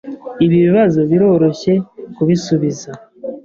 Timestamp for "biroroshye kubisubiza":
1.09-2.89